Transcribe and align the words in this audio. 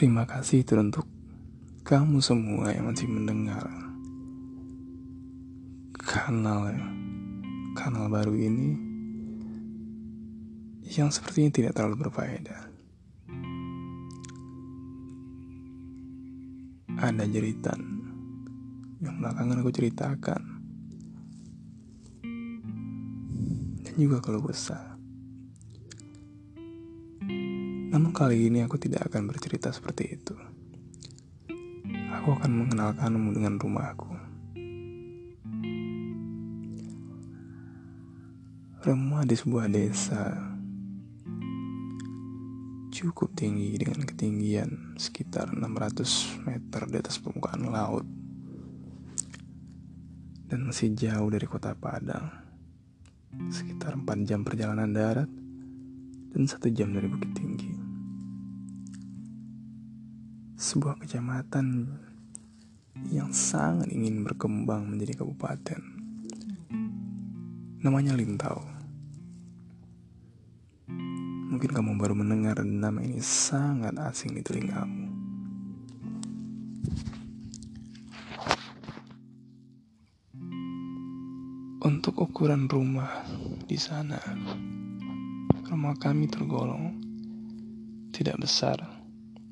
Terima 0.00 0.24
kasih 0.24 0.64
teruntuk 0.64 1.04
kamu 1.84 2.24
semua 2.24 2.72
yang 2.72 2.88
masih 2.88 3.04
mendengar 3.04 3.68
kanal 5.92 6.72
kanal 7.76 8.08
baru 8.08 8.32
ini 8.32 8.80
yang 10.88 11.12
sepertinya 11.12 11.52
tidak 11.52 11.76
terlalu 11.76 12.08
berfaedah. 12.08 12.72
Ada 16.96 17.28
jeritan 17.28 18.00
yang 19.04 19.20
belakangan 19.20 19.60
aku 19.60 19.68
ceritakan 19.68 20.42
dan 23.84 23.94
juga 24.00 24.24
kalau 24.24 24.40
besar. 24.40 24.99
Namun 27.90 28.14
kali 28.14 28.46
ini 28.46 28.62
aku 28.62 28.78
tidak 28.78 29.10
akan 29.10 29.26
bercerita 29.26 29.74
seperti 29.74 30.14
itu. 30.14 30.38
Aku 32.22 32.38
akan 32.38 32.62
mengenalkanmu 32.62 33.34
dengan 33.34 33.58
rumahku. 33.58 34.14
Rumah 38.80 39.26
di 39.26 39.34
sebuah 39.34 39.66
desa 39.66 40.38
cukup 42.94 43.34
tinggi 43.34 43.74
dengan 43.74 44.06
ketinggian 44.06 44.94
sekitar 44.94 45.50
600 45.50 46.46
meter 46.46 46.82
di 46.86 46.96
atas 47.00 47.18
permukaan 47.18 47.64
laut 47.70 48.06
dan 50.46 50.68
masih 50.68 50.94
jauh 50.94 51.30
dari 51.32 51.46
kota 51.48 51.72
Padang 51.74 52.28
sekitar 53.50 53.96
4 53.98 54.28
jam 54.28 54.42
perjalanan 54.42 54.90
darat 54.90 55.30
dan 56.30 56.42
satu 56.46 56.70
jam 56.70 56.94
dari 56.94 57.10
Bukit 57.10 57.30
Tinggi. 57.34 57.79
Sebuah 60.60 61.00
kecamatan 61.00 61.88
yang 63.08 63.32
sangat 63.32 63.88
ingin 63.96 64.20
berkembang 64.20 64.92
menjadi 64.92 65.24
kabupaten. 65.24 65.80
Namanya 67.80 68.12
Lintau. 68.12 68.60
Mungkin 71.48 71.70
kamu 71.72 71.96
baru 71.96 72.12
mendengar 72.12 72.60
nama 72.60 73.00
ini 73.00 73.24
sangat 73.24 73.96
asing 74.04 74.36
di 74.36 74.44
telingamu. 74.44 75.08
Untuk 81.88 82.20
ukuran 82.20 82.68
rumah 82.68 83.24
di 83.64 83.80
sana 83.80 84.20
rumah 85.72 85.96
kami 85.96 86.28
tergolong 86.28 87.00
tidak 88.12 88.44
besar 88.44 88.99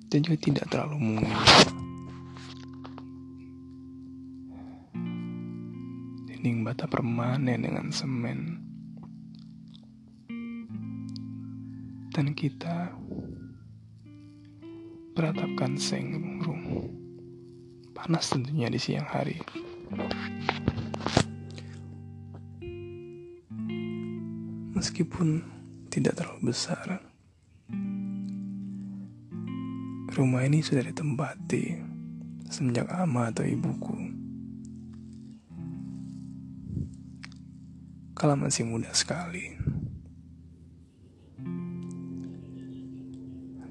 dan 0.09 0.25
juga 0.25 0.37
tidak 0.41 0.65
terlalu 0.73 0.97
mungil. 0.97 1.37
Dinding 6.25 6.65
bata 6.65 6.89
permanen 6.89 7.61
dengan 7.61 7.93
semen. 7.93 8.65
Dan 12.09 12.35
kita 12.35 12.91
beratapkan 15.13 15.77
sengrung. 15.77 16.91
Panas 17.93 18.33
tentunya 18.33 18.73
di 18.73 18.81
siang 18.81 19.07
hari. 19.07 19.39
Meskipun 24.73 25.43
tidak 25.91 26.23
terlalu 26.23 26.55
besar. 26.55 27.08
Rumah 30.19 30.43
ini 30.51 30.67
sudah 30.67 30.83
ditempati 30.83 31.79
semenjak 32.51 32.91
ama 32.91 33.31
atau 33.31 33.47
ibuku. 33.47 33.95
Kala 38.19 38.35
masih 38.35 38.67
muda 38.67 38.91
sekali. 38.91 39.55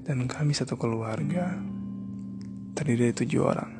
Dan 0.08 0.24
kami 0.24 0.56
satu 0.56 0.80
keluarga 0.80 1.52
terdiri 2.72 3.12
dari 3.12 3.18
tujuh 3.20 3.42
orang. 3.44 3.72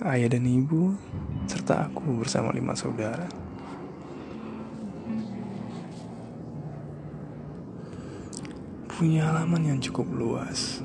Ayah 0.00 0.32
dan 0.32 0.48
ibu, 0.48 0.96
serta 1.44 1.92
aku 1.92 2.24
bersama 2.24 2.56
lima 2.56 2.72
saudara. 2.72 3.28
Punya 8.98 9.30
halaman 9.30 9.62
yang 9.62 9.78
cukup 9.78 10.10
luas 10.10 10.82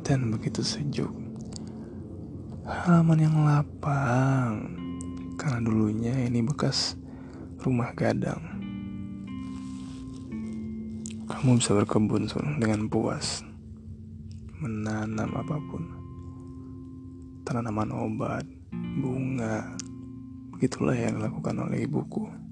dan 0.00 0.32
begitu 0.32 0.64
sejuk. 0.64 1.12
Halaman 2.64 3.20
yang 3.20 3.36
lapang 3.44 4.72
karena 5.36 5.60
dulunya 5.60 6.16
ini 6.24 6.40
bekas 6.40 6.96
rumah 7.60 7.92
gadang. 7.92 8.40
Kamu 11.28 11.60
bisa 11.60 11.76
berkebun 11.76 12.24
dengan 12.56 12.88
puas, 12.88 13.44
menanam 14.56 15.36
apa 15.36 15.56
pun, 15.68 15.84
tanaman 17.44 17.92
obat, 17.92 18.48
bunga. 18.72 19.68
Begitulah 20.56 20.96
yang 20.96 21.20
dilakukan 21.20 21.60
oleh 21.60 21.84
ibuku. 21.84 22.47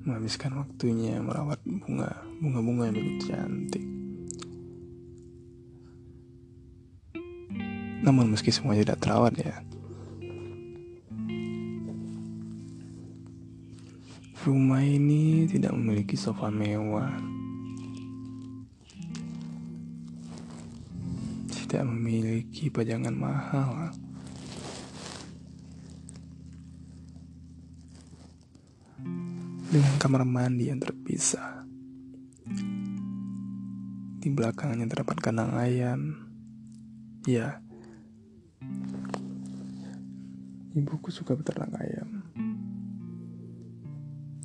Menghabiskan 0.00 0.56
waktunya 0.56 1.20
merawat 1.20 1.60
bunga 1.64 2.08
bunga-bunga 2.40 2.88
yang 2.88 2.96
begitu 2.96 3.24
cantik. 3.28 3.84
Namun 8.00 8.32
meski 8.32 8.48
semua 8.48 8.72
tidak 8.72 8.96
terawat 8.96 9.36
ya, 9.36 9.60
rumah 14.40 14.80
ini 14.80 15.44
tidak 15.44 15.76
memiliki 15.76 16.16
sofa 16.16 16.48
mewah, 16.48 17.12
tidak 21.52 21.84
memiliki 21.84 22.72
pajangan 22.72 23.12
mahal. 23.12 23.92
Dengan 29.70 29.94
kamar 30.02 30.26
mandi 30.26 30.66
yang 30.66 30.82
terpisah. 30.82 31.62
Di 34.18 34.26
belakangnya 34.26 34.90
terdapat 34.90 35.22
kandang 35.22 35.54
ayam. 35.54 36.26
Ya, 37.22 37.62
ibuku 40.74 41.14
suka 41.14 41.38
beternak 41.38 41.70
ayam. 41.78 42.26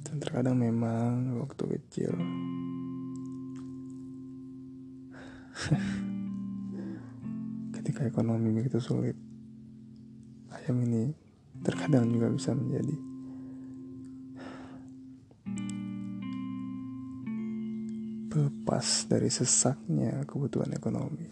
Dan 0.05 0.21
terkadang 0.21 0.61
memang 0.61 1.41
waktu 1.41 1.73
kecil 1.73 2.13
ketika 7.81 8.05
ekonomi 8.05 8.53
begitu 8.53 8.77
sulit, 8.77 9.17
ayam 10.53 10.85
ini 10.85 11.17
terkadang 11.65 12.13
juga 12.13 12.29
bisa 12.29 12.53
menjadi 12.53 13.14
lepas 18.35 19.07
dari 19.07 19.31
sesaknya 19.31 20.27
kebutuhan 20.27 20.75
ekonomi. 20.75 21.23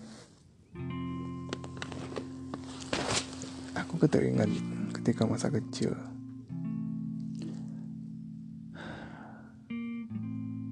Aku 3.76 4.00
keteringat 4.00 4.48
ketika 4.96 5.28
masa 5.28 5.52
kecil. 5.52 5.92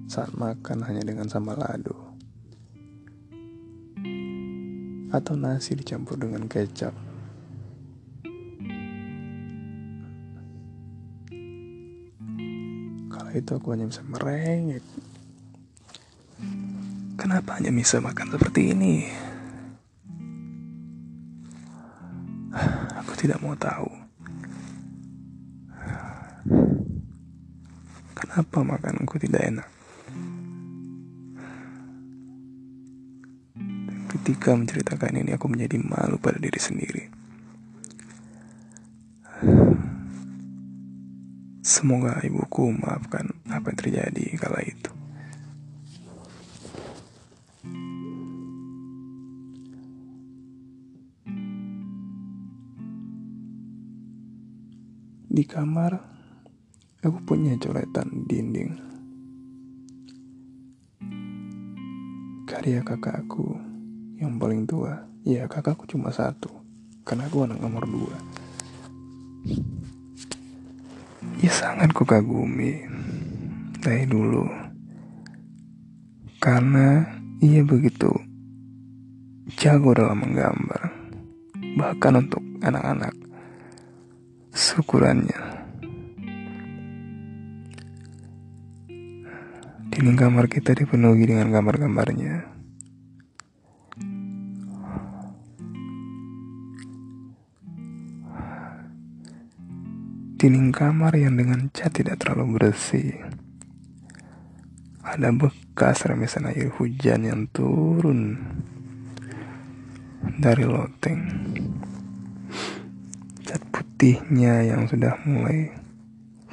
Saat 0.08 0.32
makan 0.32 0.80
hanya 0.88 1.04
dengan 1.04 1.28
sambal 1.28 1.60
lado. 1.60 2.16
Atau 5.12 5.36
nasi 5.36 5.76
dicampur 5.76 6.16
dengan 6.16 6.48
kecap. 6.48 6.96
Kalau 13.12 13.30
itu 13.36 13.50
aku 13.52 13.76
hanya 13.76 13.84
bisa 13.92 14.00
merengek 14.08 14.80
Kenapa 17.22 17.54
hanya 17.54 17.70
bisa 17.70 18.02
makan 18.02 18.34
seperti 18.34 18.74
ini? 18.74 19.06
Aku 22.98 23.14
tidak 23.14 23.38
mau 23.38 23.54
tahu. 23.54 23.86
Kenapa 28.18 28.58
makananku 28.66 29.22
tidak 29.22 29.54
enak? 29.54 29.68
Ketika 34.10 34.58
menceritakan 34.58 35.22
ini 35.22 35.30
aku 35.38 35.46
menjadi 35.46 35.78
malu 35.78 36.18
pada 36.18 36.42
diri 36.42 36.58
sendiri. 36.58 37.06
Semoga 41.62 42.18
ibuku 42.26 42.74
maafkan 42.74 43.30
apa 43.46 43.70
yang 43.70 43.78
terjadi 43.78 44.26
kala 44.42 44.66
itu. 44.66 45.01
Di 55.32 55.48
kamar, 55.48 55.96
aku 57.00 57.24
punya 57.24 57.56
coretan 57.56 58.28
dinding. 58.28 58.76
Karya 62.44 62.84
kakakku 62.84 63.56
yang 64.20 64.36
paling 64.36 64.68
tua. 64.68 65.08
Ya, 65.24 65.48
kakakku 65.48 65.88
cuma 65.88 66.12
satu. 66.12 66.52
Karena 67.08 67.32
aku 67.32 67.48
anak 67.48 67.64
nomor 67.64 67.88
dua. 67.88 68.16
Ya 71.40 71.48
sangat 71.48 71.96
kukagumi 71.96 72.84
dari 73.80 74.04
dulu. 74.04 74.44
Karena 76.44 77.08
ia 77.40 77.64
begitu 77.64 78.12
jago 79.56 79.96
dalam 79.96 80.28
menggambar. 80.28 80.92
Bahkan 81.80 82.12
untuk 82.20 82.44
anak-anak 82.60 83.21
syukurannya. 84.52 85.64
Dinding 89.92 90.16
kamar 90.16 90.48
kita 90.48 90.76
dipenuhi 90.76 91.24
dengan 91.28 91.52
gambar-gambarnya. 91.52 92.48
Dinding 100.36 100.74
kamar 100.74 101.16
yang 101.16 101.36
dengan 101.36 101.68
cat 101.72 101.96
tidak 101.96 102.20
terlalu 102.20 102.60
bersih. 102.60 103.20
Ada 105.04 105.28
bekas 105.32 106.08
remesan 106.08 106.48
air 106.48 106.72
hujan 106.72 107.28
yang 107.28 107.46
turun 107.52 108.40
dari 110.40 110.64
loteng 110.64 111.20
putihnya 114.02 114.66
yang 114.66 114.90
sudah 114.90 115.14
mulai 115.22 115.70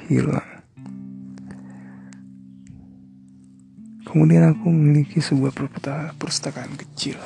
hilang. 0.06 0.46
Kemudian 4.06 4.54
aku 4.54 4.70
memiliki 4.70 5.18
sebuah 5.18 5.50
perpustakaan 5.58 6.78
kecil. 6.78 7.18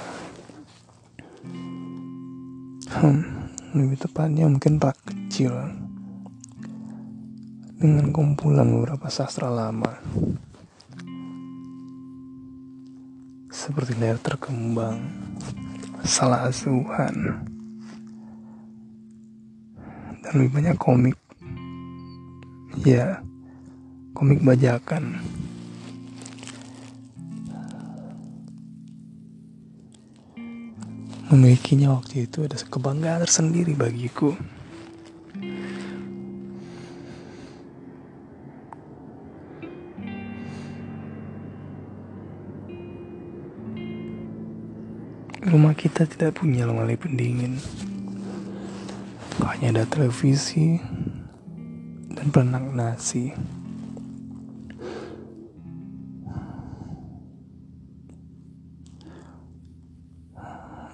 Hmm, 2.88 3.52
lebih 3.76 4.00
tepatnya 4.00 4.48
mungkin 4.48 4.80
rak 4.80 4.96
kecil 5.04 5.52
dengan 7.76 8.08
kumpulan 8.08 8.64
beberapa 8.64 9.12
sastra 9.12 9.52
lama. 9.52 9.92
Seperti 13.52 13.92
layar 14.00 14.16
terkembang, 14.24 15.04
salah 16.00 16.48
asuhan, 16.48 17.44
lebih 20.34 20.50
banyak 20.50 20.76
komik. 20.82 21.16
Ya 22.82 23.22
komik 24.18 24.42
bajakan. 24.42 25.22
Memilikinya 31.30 31.98
waktu 31.98 32.26
itu 32.26 32.46
ada 32.46 32.58
kebanggaan 32.58 33.22
tersendiri 33.26 33.74
bagiku. 33.74 34.34
Rumah 45.44 45.74
kita 45.78 46.06
tidak 46.10 46.42
punya 46.42 46.66
lemari 46.66 46.98
pendingin 46.98 47.58
hanya 49.42 49.82
ada 49.82 49.84
televisi 49.90 50.78
dan 52.14 52.30
perenang 52.30 52.70
nasi. 52.78 53.34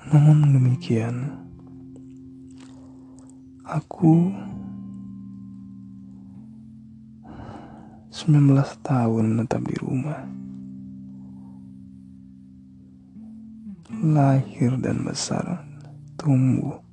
Namun 0.09 0.57
demikian, 0.57 1.37
aku 3.69 4.33
19 8.11 8.53
tahun 8.83 9.25
menetap 9.37 9.63
di 9.69 9.77
rumah. 9.79 10.25
Lahir 14.01 14.81
dan 14.81 15.05
besar, 15.05 15.63
tumbuh 16.17 16.90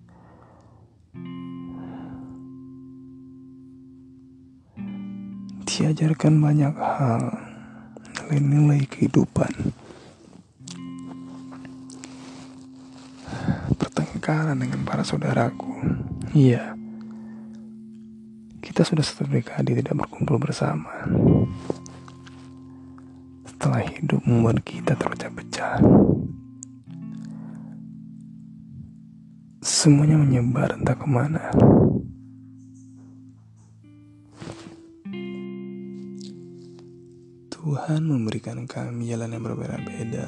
diajarkan 5.68 6.40
banyak 6.40 6.72
hal 6.80 7.24
nilai-nilai 8.32 8.88
kehidupan. 8.88 9.52
Pertengkaran 13.76 14.56
dengan 14.56 14.88
para 14.88 15.04
saudaraku. 15.04 15.68
Iya. 16.32 16.72
Kita 18.64 18.88
sudah 18.88 19.04
satu 19.04 19.28
dekade 19.28 19.76
tidak 19.76 20.08
berkumpul 20.08 20.40
bersama. 20.40 21.04
Setelah 23.44 23.84
hidup 23.84 24.24
membuat 24.24 24.64
kita 24.64 24.96
terpecah-pecah. 24.96 25.84
Semuanya 29.60 30.16
menyebar 30.16 30.80
entah 30.80 30.96
ke 30.96 31.08
mana 31.12 31.52
Tuhan 37.68 38.08
memberikan 38.08 38.64
kami 38.64 39.12
jalan 39.12 39.36
yang 39.36 39.44
berbeda-beda, 39.44 40.24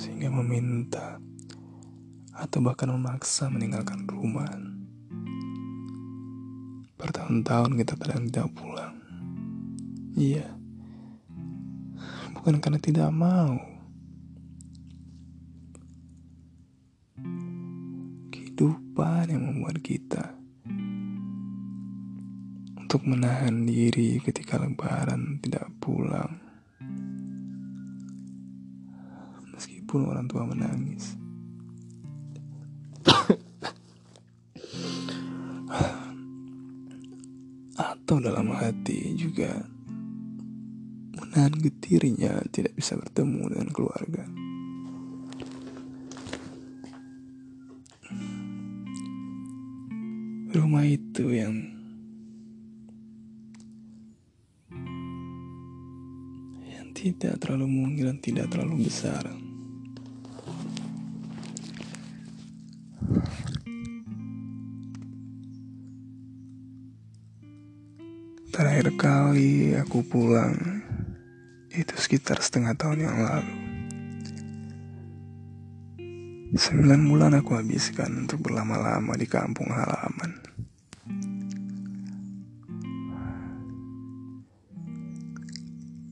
sehingga 0.00 0.32
meminta 0.32 1.20
atau 2.32 2.64
bahkan 2.64 2.88
memaksa 2.88 3.52
meninggalkan 3.52 4.08
rumah. 4.08 4.48
Bertahun-tahun 6.96 7.76
kita 7.76 7.92
kadang 8.00 8.32
tidak 8.32 8.48
pulang. 8.56 8.96
Iya, 10.16 10.48
bukan 12.40 12.64
karena 12.64 12.80
tidak 12.80 13.12
mau. 13.12 13.52
Kehidupan 18.32 19.28
yang 19.28 19.44
membuat 19.44 19.76
kita 19.84 20.37
untuk 22.88 23.04
menahan 23.04 23.68
diri 23.68 24.16
ketika 24.16 24.56
lebaran 24.56 25.36
tidak 25.44 25.68
pulang. 25.76 26.40
Meskipun 29.52 30.08
orang 30.08 30.24
tua 30.24 30.48
menangis. 30.48 31.12
Atau 37.76 38.24
dalam 38.24 38.56
hati 38.56 39.12
juga 39.20 39.68
menahan 41.12 41.60
getirnya 41.60 42.40
tidak 42.48 42.72
bisa 42.72 42.96
bertemu 42.96 43.52
dengan 43.52 43.68
keluarga. 43.68 44.24
Rumah 50.56 50.84
itu 50.88 51.36
yang 51.36 51.77
tidak 56.98 57.38
terlalu 57.38 57.70
mungkin 57.70 58.10
dan 58.10 58.18
tidak 58.18 58.50
terlalu 58.50 58.90
besar. 58.90 59.22
Terakhir 68.50 68.90
kali 68.98 69.78
aku 69.78 70.02
pulang 70.02 70.58
itu 71.70 71.94
sekitar 71.94 72.42
setengah 72.42 72.74
tahun 72.74 73.06
yang 73.06 73.18
lalu. 73.22 73.54
Sembilan 76.58 77.00
bulan 77.06 77.32
aku 77.38 77.54
habiskan 77.54 78.26
untuk 78.26 78.42
berlama-lama 78.50 79.14
di 79.14 79.30
kampung 79.30 79.70
halaman. 79.70 80.47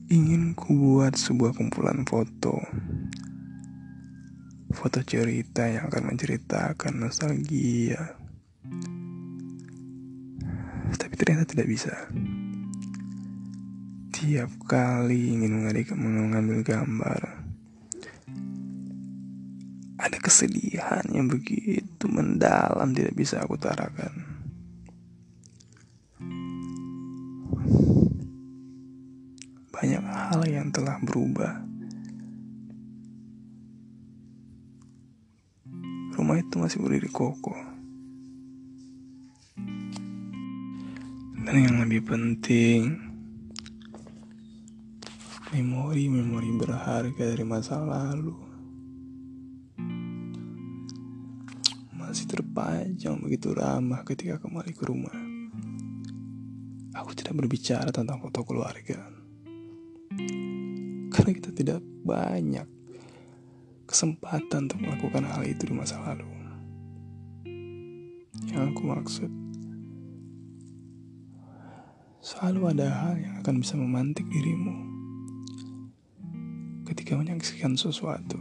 Ingin 0.07 0.55
ku 0.55 0.71
buat 0.71 1.19
sebuah 1.19 1.51
kumpulan 1.51 2.07
foto 2.07 2.55
foto 4.71 4.99
cerita 5.03 5.67
yang 5.67 5.91
akan 5.91 6.15
menceritakan 6.15 6.93
nostalgia 6.95 8.15
Tapi 10.97 11.13
ternyata 11.19 11.43
tidak 11.47 11.67
bisa. 11.67 11.93
Tiap 14.15 14.51
kali 14.67 15.35
ingin 15.35 15.67
mengambil 15.95 16.63
gambar, 16.63 17.21
ada 19.97 20.17
kesedihan 20.23 21.03
yang 21.11 21.27
begitu 21.27 22.05
mendalam 22.07 22.91
tidak 22.95 23.13
bisa 23.13 23.43
aku 23.43 23.59
tarakan. 23.59 24.26
Banyak 29.77 30.01
hal 30.09 30.41
yang 30.49 30.73
telah 30.73 30.97
berubah. 31.05 31.61
Rumah 36.17 36.37
itu 36.41 36.57
masih 36.57 36.81
berdiri 36.81 37.05
kokoh. 37.13 37.53
Dan 41.45 41.55
yang 41.61 41.77
lebih 41.85 42.09
penting, 42.09 42.97
memori-memori 45.53 46.49
berharga 46.57 47.37
dari 47.37 47.45
masa 47.45 47.77
lalu 47.77 48.33
masih 51.93 52.25
terpanjang 52.25 53.21
begitu 53.21 53.53
ramah 53.53 54.01
ketika 54.01 54.41
kembali 54.41 54.73
ke 54.73 54.83
rumah. 54.89 55.17
Aku 56.97 57.13
tidak 57.13 57.45
berbicara 57.45 57.93
tentang 57.93 58.17
foto 58.17 58.41
keluarga 58.41 59.16
karena 61.11 61.31
kita 61.33 61.51
tidak 61.55 61.79
banyak 62.05 62.67
kesempatan 63.87 64.67
untuk 64.67 64.79
melakukan 64.83 65.23
hal 65.23 65.41
itu 65.47 65.71
di 65.71 65.73
masa 65.73 65.97
lalu. 66.03 66.27
Yang 68.47 68.63
aku 68.75 68.81
maksud, 68.83 69.31
selalu 72.19 72.61
ada 72.75 72.87
hal 72.91 73.13
yang 73.17 73.33
akan 73.39 73.55
bisa 73.63 73.75
memantik 73.79 74.27
dirimu 74.27 74.75
ketika 76.87 77.15
menyaksikan 77.15 77.75
sesuatu. 77.75 78.39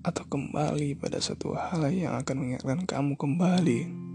Atau 0.00 0.24
kembali 0.32 0.96
pada 0.96 1.20
satu 1.20 1.52
hal 1.52 1.92
yang 1.92 2.16
akan 2.16 2.36
mengingatkan 2.40 2.88
kamu 2.88 3.20
kembali 3.20 4.09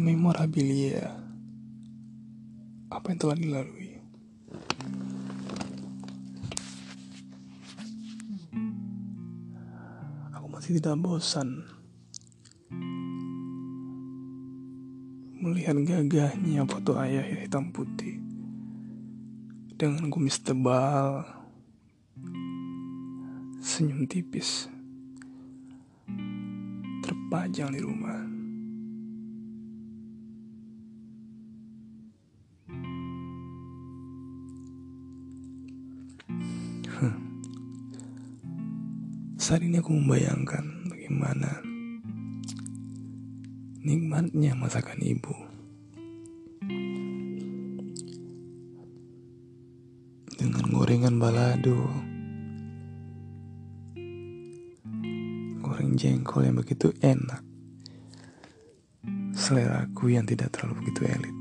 pada 0.00 0.16
memorabilia 0.16 1.12
apa 2.88 3.12
yang 3.12 3.20
telah 3.20 3.36
dilalui. 3.36 4.00
Aku 10.32 10.46
masih 10.48 10.80
tidak 10.80 10.96
bosan 11.04 11.68
melihat 15.36 15.76
gagahnya 15.84 16.64
foto 16.64 16.96
ayah 16.96 17.20
hitam 17.20 17.68
putih 17.68 18.16
dengan 19.76 20.08
kumis 20.08 20.40
tebal, 20.40 21.28
senyum 23.60 24.08
tipis, 24.08 24.64
terpajang 27.04 27.76
di 27.76 27.84
rumah. 27.84 28.39
Saat 39.50 39.66
ini 39.66 39.82
aku 39.82 39.90
membayangkan 39.90 40.94
bagaimana 40.94 41.58
nikmatnya 43.82 44.54
masakan 44.54 45.02
ibu. 45.02 45.34
Dengan 50.38 50.70
gorengan 50.70 51.18
balado, 51.18 51.82
goreng 55.66 55.98
jengkol 55.98 56.46
yang 56.46 56.54
begitu 56.54 56.94
enak, 57.02 57.42
selera 59.34 59.82
aku 59.82 60.14
yang 60.14 60.30
tidak 60.30 60.54
terlalu 60.54 60.86
begitu 60.86 61.10
elit. 61.10 61.36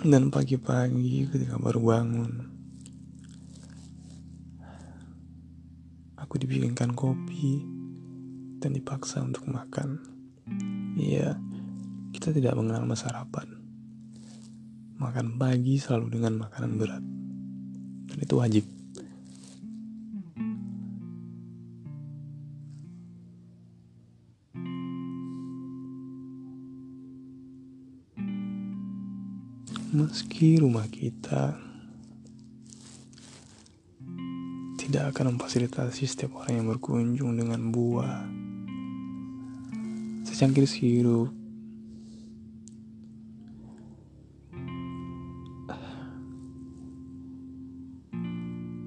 Dan 0.00 0.32
pagi-pagi 0.32 1.28
ketika 1.28 1.60
baru 1.60 1.80
bangun, 1.84 2.55
aku 6.36 6.44
dibikinkan 6.44 6.92
kopi 6.92 7.64
dan 8.60 8.76
dipaksa 8.76 9.24
untuk 9.24 9.48
makan. 9.48 9.96
Iya, 11.00 11.32
kita 12.12 12.28
tidak 12.28 12.60
mengenal 12.60 12.84
masa 12.84 13.08
sarapan. 13.08 13.56
Makan 15.00 15.40
pagi 15.40 15.80
selalu 15.80 16.20
dengan 16.20 16.44
makanan 16.44 16.76
berat. 16.76 17.00
Dan 18.12 18.18
itu 18.20 18.36
wajib. 18.36 18.68
Meski 29.88 30.60
rumah 30.60 30.84
kita 30.92 31.65
tidak 34.86 35.10
akan 35.10 35.34
memfasilitasi 35.34 36.06
setiap 36.06 36.38
orang 36.38 36.62
yang 36.62 36.66
berkunjung 36.70 37.34
dengan 37.34 37.74
buah, 37.74 38.22
secangkir 40.22 40.62
sirup 40.62 41.34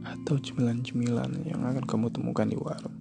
atau 0.07 0.39
cemilan-cemilan 0.39 1.43
yang 1.43 1.59
akan 1.67 1.83
kamu 1.83 2.07
temukan 2.15 2.47
di 2.47 2.55
warung. 2.55 2.95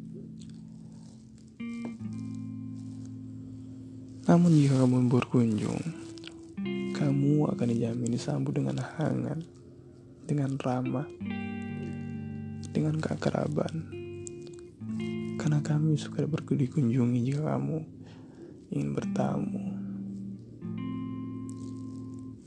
Namun 4.26 4.50
jika 4.58 4.74
kamu 4.74 5.06
berkunjung, 5.06 5.78
kamu 6.98 7.46
akan 7.46 7.66
dijamin 7.70 8.10
disambut 8.10 8.58
dengan 8.58 8.82
hangat, 8.82 9.38
dengan 10.26 10.58
ramah, 10.58 11.06
dengan 12.78 13.02
keakraban. 13.02 13.90
Karena 15.34 15.58
kami 15.58 15.98
suka 15.98 16.22
dikunjungi 16.30 17.18
jika 17.26 17.58
kamu 17.58 17.82
ingin 18.70 18.90
bertamu. 18.94 19.64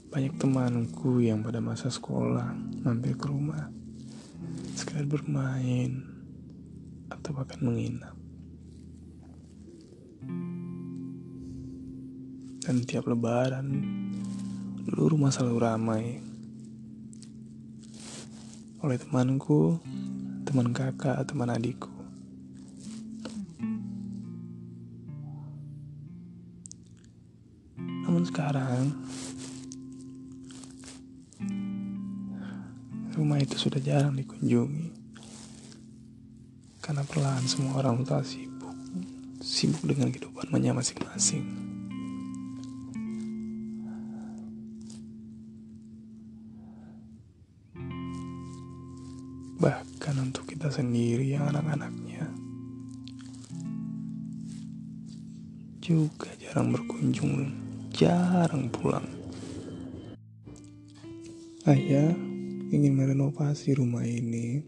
Banyak 0.08 0.40
temanku 0.40 1.20
yang 1.20 1.44
pada 1.44 1.60
masa 1.60 1.92
sekolah 1.92 2.56
mampir 2.88 3.20
ke 3.20 3.28
rumah, 3.28 3.68
sekedar 4.76 5.04
bermain, 5.04 6.04
atau 7.12 7.32
bahkan 7.36 7.60
menginap. 7.60 8.16
Dan 12.64 12.88
tiap 12.88 13.08
lebaran, 13.08 13.68
dulu 14.88 15.20
rumah 15.20 15.32
selalu 15.32 15.58
ramai 15.60 16.06
oleh 18.82 18.98
temanku, 18.98 19.78
teman 20.52 20.76
kakak, 20.76 21.24
teman 21.32 21.48
adikku. 21.48 21.88
Namun 27.80 28.28
sekarang 28.28 28.92
rumah 33.16 33.40
itu 33.40 33.56
sudah 33.56 33.80
jarang 33.80 34.12
dikunjungi 34.20 34.92
karena 36.84 37.08
perlahan 37.08 37.48
semua 37.48 37.80
orang 37.80 38.04
tua 38.04 38.20
sibuk 38.20 38.76
sibuk 39.40 39.88
dengan 39.88 40.12
kehidupannya 40.12 40.76
masing-masing. 40.76 41.48
Bahkan 49.64 49.91
untuk 50.10 50.50
kita 50.50 50.74
sendiri 50.74 51.38
yang 51.38 51.46
anak-anaknya 51.54 52.26
juga 55.82 56.30
jarang 56.38 56.74
berkunjung 56.74 57.50
jarang 57.90 58.70
pulang. 58.70 59.06
Ayah 61.70 62.14
ingin 62.74 62.94
merenovasi 62.98 63.78
rumah 63.78 64.06
ini. 64.06 64.62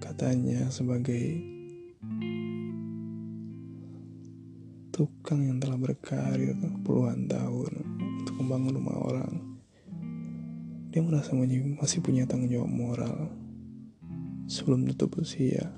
Katanya 0.00 0.72
sebagai 0.72 1.40
tukang 4.92 5.48
yang 5.48 5.60
telah 5.60 5.76
berkarir 5.80 6.52
puluhan 6.84 7.28
tahun 7.28 7.72
untuk 8.24 8.34
membangun 8.40 8.76
rumah 8.76 8.96
orang. 9.00 9.51
Dia 10.92 11.00
merasa 11.00 11.32
masih 11.32 12.04
punya 12.04 12.28
tanggung 12.28 12.52
jawab 12.52 12.68
moral 12.68 13.32
sebelum 14.44 14.84
tutup 14.92 15.24
usia. 15.24 15.72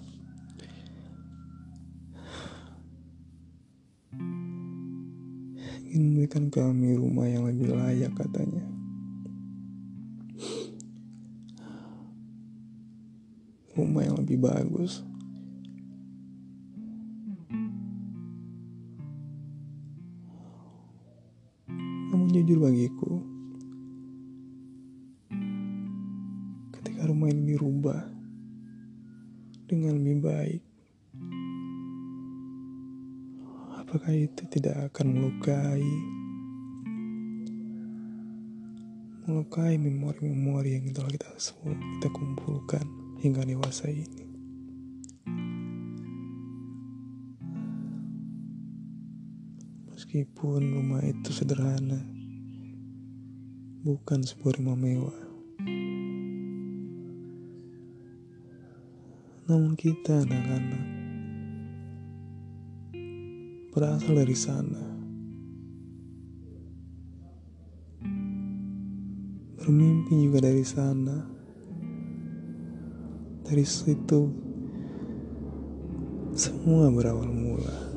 Ingin 5.94 6.18
memberikan 6.18 6.50
kami 6.50 6.98
rumah 6.98 7.30
yang 7.30 7.46
lebih 7.46 7.70
layak 7.70 8.10
katanya. 8.18 8.66
Rumah 13.78 14.02
yang 14.02 14.18
lebih 14.18 14.42
bagus. 14.42 15.06
Namun 22.10 22.34
jujur 22.34 22.58
bagiku, 22.66 23.33
rumah 27.24 27.40
ini 27.40 27.56
dirubah 27.56 28.00
dengan 29.64 29.96
lebih 29.96 30.20
baik, 30.20 30.62
apakah 33.80 34.12
itu 34.12 34.44
tidak 34.52 34.92
akan 34.92 35.06
melukai 35.08 35.88
melukai 39.24 39.80
memori-memori 39.80 40.76
yang 40.76 40.92
telah 40.92 41.08
kita 41.08 41.32
semua 41.40 41.72
kita 41.96 42.12
kumpulkan 42.12 42.84
hingga 43.24 43.40
dewasa 43.48 43.88
ini. 43.88 44.28
Meskipun 49.96 50.60
rumah 50.76 51.00
itu 51.00 51.32
sederhana, 51.32 52.04
bukan 53.80 54.20
sebuah 54.20 54.60
rumah 54.60 54.76
mewah. 54.76 55.24
Namun 59.44 59.76
kita 59.76 60.24
anak-anak 60.24 60.84
berasal 63.76 64.16
dari 64.16 64.32
sana. 64.32 64.82
Bermimpi 69.60 70.16
juga 70.16 70.48
dari 70.48 70.64
sana. 70.64 71.28
Dari 73.44 73.64
situ 73.68 74.32
semua 76.32 76.88
berawal 76.88 77.28
mula. 77.28 77.93